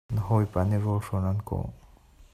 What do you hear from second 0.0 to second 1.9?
Na hawipa nih rawlhrawn an kawh.